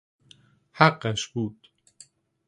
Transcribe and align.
حقش 0.79 1.27
بود! 1.27 1.71